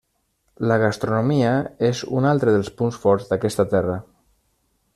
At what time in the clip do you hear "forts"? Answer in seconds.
3.05-3.29